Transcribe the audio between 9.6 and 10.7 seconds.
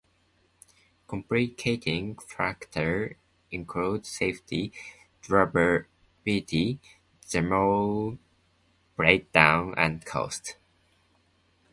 and cost.